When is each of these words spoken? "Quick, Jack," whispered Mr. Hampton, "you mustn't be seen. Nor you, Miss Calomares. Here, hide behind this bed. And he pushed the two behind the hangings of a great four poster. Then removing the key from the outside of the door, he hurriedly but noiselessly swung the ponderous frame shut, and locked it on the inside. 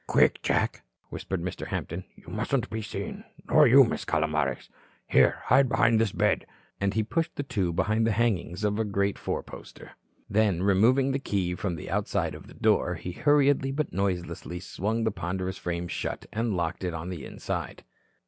"Quick, 0.07 0.41
Jack," 0.41 0.81
whispered 1.09 1.43
Mr. 1.43 1.67
Hampton, 1.67 2.05
"you 2.15 2.27
mustn't 2.27 2.71
be 2.71 2.81
seen. 2.81 3.23
Nor 3.47 3.67
you, 3.67 3.83
Miss 3.83 4.03
Calomares. 4.03 4.67
Here, 5.05 5.43
hide 5.43 5.69
behind 5.69 6.01
this 6.01 6.11
bed. 6.11 6.47
And 6.79 6.95
he 6.95 7.03
pushed 7.03 7.35
the 7.35 7.43
two 7.43 7.71
behind 7.71 8.07
the 8.07 8.11
hangings 8.13 8.63
of 8.63 8.79
a 8.79 8.83
great 8.83 9.19
four 9.19 9.43
poster. 9.43 9.91
Then 10.27 10.63
removing 10.63 11.11
the 11.11 11.19
key 11.19 11.53
from 11.53 11.75
the 11.75 11.91
outside 11.91 12.33
of 12.33 12.47
the 12.47 12.55
door, 12.55 12.95
he 12.95 13.11
hurriedly 13.11 13.71
but 13.71 13.93
noiselessly 13.93 14.59
swung 14.59 15.03
the 15.03 15.11
ponderous 15.11 15.59
frame 15.59 15.87
shut, 15.87 16.25
and 16.33 16.57
locked 16.57 16.83
it 16.83 16.95
on 16.95 17.09
the 17.09 17.23
inside. 17.23 17.83